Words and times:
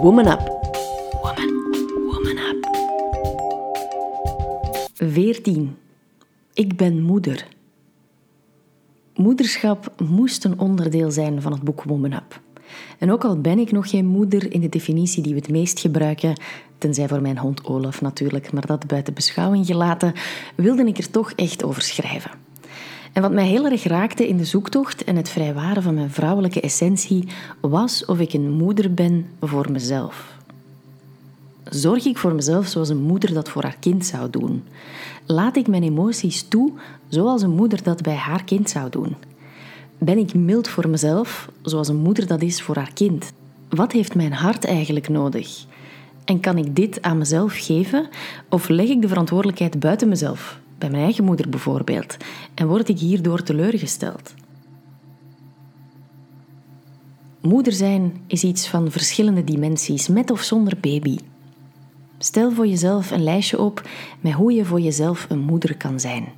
Woman 0.00 0.26
Up. 0.26 0.40
Woman, 1.22 1.50
woman 2.06 2.38
up. 2.38 2.68
14. 4.94 5.76
Ik 6.54 6.76
ben 6.76 7.02
moeder. 7.02 7.46
Moederschap 9.14 9.92
moest 10.08 10.44
een 10.44 10.58
onderdeel 10.58 11.10
zijn 11.10 11.42
van 11.42 11.52
het 11.52 11.62
boek 11.62 11.82
Woman 11.82 12.12
Up. 12.12 12.40
En 12.98 13.12
ook 13.12 13.24
al 13.24 13.40
ben 13.40 13.58
ik 13.58 13.72
nog 13.72 13.90
geen 13.90 14.06
moeder 14.06 14.52
in 14.52 14.60
de 14.60 14.68
definitie 14.68 15.22
die 15.22 15.32
we 15.32 15.38
het 15.38 15.50
meest 15.50 15.80
gebruiken, 15.80 16.40
tenzij 16.78 17.08
voor 17.08 17.22
mijn 17.22 17.38
hond 17.38 17.64
Olaf 17.64 18.00
natuurlijk, 18.00 18.52
maar 18.52 18.66
dat 18.66 18.86
buiten 18.86 19.14
beschouwing 19.14 19.66
gelaten, 19.66 20.12
wilde 20.54 20.84
ik 20.84 20.98
er 20.98 21.10
toch 21.10 21.32
echt 21.32 21.64
over 21.64 21.82
schrijven. 21.82 22.30
En 23.12 23.22
wat 23.22 23.32
mij 23.32 23.46
heel 23.46 23.64
erg 23.64 23.82
raakte 23.82 24.28
in 24.28 24.36
de 24.36 24.44
zoektocht 24.44 25.04
en 25.04 25.16
het 25.16 25.28
vrijwaren 25.28 25.82
van 25.82 25.94
mijn 25.94 26.10
vrouwelijke 26.10 26.60
essentie, 26.60 27.28
was 27.60 28.04
of 28.04 28.18
ik 28.18 28.32
een 28.32 28.50
moeder 28.50 28.94
ben 28.94 29.26
voor 29.40 29.70
mezelf. 29.70 30.36
Zorg 31.64 32.04
ik 32.04 32.18
voor 32.18 32.34
mezelf 32.34 32.66
zoals 32.66 32.88
een 32.88 33.02
moeder 33.02 33.34
dat 33.34 33.48
voor 33.48 33.62
haar 33.62 33.76
kind 33.80 34.06
zou 34.06 34.30
doen? 34.30 34.64
Laat 35.26 35.56
ik 35.56 35.68
mijn 35.68 35.82
emoties 35.82 36.42
toe 36.48 36.72
zoals 37.08 37.42
een 37.42 37.50
moeder 37.50 37.82
dat 37.82 38.02
bij 38.02 38.14
haar 38.14 38.44
kind 38.44 38.70
zou 38.70 38.90
doen? 38.90 39.16
Ben 39.98 40.18
ik 40.18 40.34
mild 40.34 40.68
voor 40.68 40.88
mezelf 40.88 41.50
zoals 41.62 41.88
een 41.88 41.96
moeder 41.96 42.26
dat 42.26 42.42
is 42.42 42.62
voor 42.62 42.76
haar 42.76 42.92
kind? 42.94 43.32
Wat 43.68 43.92
heeft 43.92 44.14
mijn 44.14 44.32
hart 44.32 44.64
eigenlijk 44.64 45.08
nodig? 45.08 45.66
En 46.24 46.40
kan 46.40 46.58
ik 46.58 46.76
dit 46.76 47.02
aan 47.02 47.18
mezelf 47.18 47.56
geven 47.56 48.08
of 48.48 48.68
leg 48.68 48.88
ik 48.88 49.02
de 49.02 49.08
verantwoordelijkheid 49.08 49.80
buiten 49.80 50.08
mezelf, 50.08 50.58
bij 50.78 50.90
mijn 50.90 51.02
eigen 51.02 51.24
moeder 51.24 51.48
bijvoorbeeld, 51.48 52.16
en 52.54 52.68
word 52.68 52.88
ik 52.88 52.98
hierdoor 52.98 53.42
teleurgesteld? 53.42 54.34
Moeder 57.40 57.72
zijn 57.72 58.20
is 58.26 58.44
iets 58.44 58.68
van 58.68 58.90
verschillende 58.90 59.44
dimensies, 59.44 60.08
met 60.08 60.30
of 60.30 60.42
zonder 60.42 60.78
baby. 60.80 61.18
Stel 62.18 62.52
voor 62.52 62.66
jezelf 62.66 63.10
een 63.10 63.22
lijstje 63.22 63.60
op 63.60 63.88
met 64.20 64.32
hoe 64.32 64.52
je 64.52 64.64
voor 64.64 64.80
jezelf 64.80 65.26
een 65.28 65.38
moeder 65.38 65.76
kan 65.76 66.00
zijn. 66.00 66.28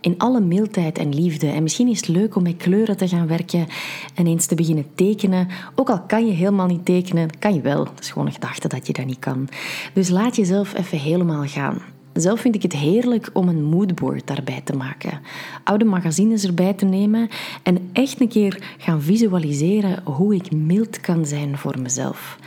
In 0.00 0.18
alle 0.18 0.40
mildheid 0.40 0.98
en 0.98 1.14
liefde. 1.14 1.46
En 1.46 1.62
misschien 1.62 1.88
is 1.88 1.96
het 1.96 2.08
leuk 2.08 2.36
om 2.36 2.42
met 2.42 2.56
kleuren 2.56 2.96
te 2.96 3.08
gaan 3.08 3.26
werken 3.26 3.66
en 4.14 4.26
eens 4.26 4.46
te 4.46 4.54
beginnen 4.54 4.94
tekenen. 4.94 5.48
Ook 5.74 5.90
al 5.90 6.00
kan 6.00 6.26
je 6.26 6.32
helemaal 6.32 6.66
niet 6.66 6.84
tekenen, 6.84 7.38
kan 7.38 7.54
je 7.54 7.60
wel. 7.60 7.84
Het 7.84 8.00
is 8.00 8.10
gewoon 8.10 8.26
een 8.26 8.32
gedachte 8.32 8.68
dat 8.68 8.86
je 8.86 8.92
dat 8.92 9.06
niet 9.06 9.18
kan. 9.18 9.48
Dus 9.92 10.08
laat 10.08 10.36
jezelf 10.36 10.74
even 10.74 10.98
helemaal 10.98 11.46
gaan. 11.46 11.80
Zelf 12.20 12.40
vind 12.40 12.54
ik 12.54 12.62
het 12.62 12.72
heerlijk 12.72 13.30
om 13.32 13.48
een 13.48 13.64
moodboard 13.64 14.26
daarbij 14.26 14.60
te 14.64 14.76
maken. 14.76 15.20
Oude 15.64 15.84
magazines 15.84 16.44
erbij 16.44 16.74
te 16.74 16.84
nemen 16.84 17.28
en 17.62 17.88
echt 17.92 18.20
een 18.20 18.28
keer 18.28 18.76
gaan 18.78 19.02
visualiseren 19.02 20.02
hoe 20.04 20.34
ik 20.34 20.52
mild 20.52 21.00
kan 21.00 21.26
zijn 21.26 21.58
voor 21.58 21.80
mezelf. 21.80 22.38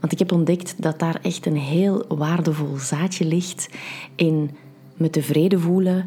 Want 0.00 0.12
ik 0.12 0.18
heb 0.18 0.32
ontdekt 0.32 0.82
dat 0.82 0.98
daar 0.98 1.18
echt 1.22 1.46
een 1.46 1.56
heel 1.56 2.04
waardevol 2.08 2.76
zaadje 2.76 3.24
ligt 3.24 3.68
in 4.16 4.50
me 4.96 5.10
tevreden 5.10 5.60
voelen, 5.60 6.06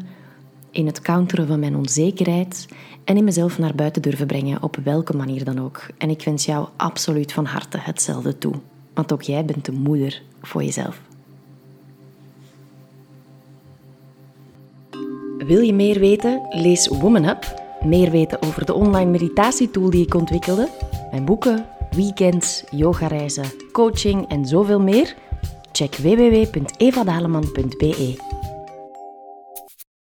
in 0.70 0.86
het 0.86 1.00
counteren 1.00 1.46
van 1.46 1.60
mijn 1.60 1.76
onzekerheid 1.76 2.68
en 3.04 3.16
in 3.16 3.24
mezelf 3.24 3.58
naar 3.58 3.74
buiten 3.74 4.02
durven 4.02 4.26
brengen 4.26 4.62
op 4.62 4.76
welke 4.84 5.16
manier 5.16 5.44
dan 5.44 5.60
ook. 5.60 5.86
En 5.98 6.10
ik 6.10 6.24
wens 6.24 6.44
jou 6.44 6.68
absoluut 6.76 7.32
van 7.32 7.44
harte 7.44 7.78
hetzelfde 7.80 8.38
toe. 8.38 8.54
Want 8.94 9.12
ook 9.12 9.22
jij 9.22 9.44
bent 9.44 9.64
de 9.64 9.72
moeder 9.72 10.22
voor 10.42 10.62
jezelf. 10.64 11.05
Wil 15.46 15.60
je 15.60 15.74
meer 15.74 15.98
weten? 15.98 16.46
Lees 16.50 16.88
Woman 16.88 17.24
Up. 17.24 17.64
Meer 17.84 18.10
weten 18.10 18.42
over 18.42 18.66
de 18.66 18.74
online 18.74 19.10
meditatietool 19.10 19.90
die 19.90 20.06
ik 20.06 20.14
ontwikkelde, 20.14 20.68
mijn 21.10 21.24
boeken, 21.24 21.66
weekends, 21.90 22.64
yogareizen, 22.70 23.52
coaching 23.72 24.28
en 24.28 24.46
zoveel 24.46 24.80
meer? 24.80 25.14
Check 25.72 25.96
www.evadaleman.be. 25.96 28.35